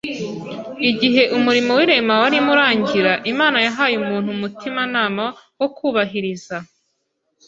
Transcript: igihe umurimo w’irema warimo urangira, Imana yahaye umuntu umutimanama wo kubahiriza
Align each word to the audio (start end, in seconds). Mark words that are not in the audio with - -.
igihe 0.89 1.21
umurimo 1.37 1.71
w’irema 1.77 2.13
warimo 2.21 2.49
urangira, 2.55 3.13
Imana 3.31 3.57
yahaye 3.65 3.95
umuntu 3.97 4.27
umutimanama 4.35 5.25
wo 5.59 5.67
kubahiriza 5.77 6.57